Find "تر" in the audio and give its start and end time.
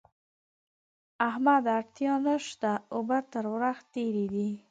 3.33-3.45